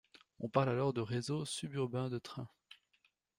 On 0.39 0.49
parle 0.49 0.69
alors 0.69 0.93
de 0.93 1.01
réseau 1.01 1.45
sub-urbain 1.45 2.09
de 2.09 2.17
train. 2.17 2.49